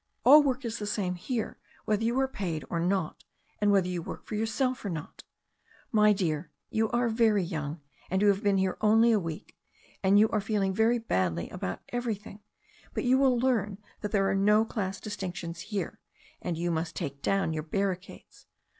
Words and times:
All 0.25 0.41
work 0.41 0.65
is 0.65 0.79
the 0.79 0.87
same 0.87 1.13
here 1.13 1.59
whether 1.85 2.03
you 2.03 2.19
are 2.21 2.27
paid 2.27 2.65
or 2.71 2.79
not 2.79 3.23
and 3.59 3.71
whether 3.71 3.87
you 3.87 4.01
work 4.01 4.25
for 4.25 4.33
yourself 4.33 4.83
or 4.83 4.89
not. 4.89 5.23
My 5.91 6.11
dear, 6.11 6.49
you 6.71 6.89
are 6.89 7.07
very 7.07 7.43
young, 7.43 7.81
and 8.09 8.19
you 8.19 8.29
have 8.29 8.41
been 8.41 8.57
here 8.57 8.77
only 8.81 9.11
a 9.11 9.19
week, 9.19 9.55
and 10.01 10.17
you 10.17 10.27
are 10.29 10.41
feeling 10.41 10.73
very 10.73 10.97
badly 10.97 11.51
about 11.51 11.83
everything. 11.89 12.39
But 12.95 13.03
you 13.03 13.19
will 13.19 13.37
learn 13.37 13.77
that 13.99 14.11
there 14.11 14.27
are 14.27 14.33
no 14.33 14.65
class 14.65 14.99
distinctions 14.99 15.59
here, 15.59 15.99
and 16.41 16.57
you 16.57 16.71
must 16.71 16.95
take 16.95 17.21
down 17.21 17.53
your 17.53 17.61
barricades. 17.61 18.47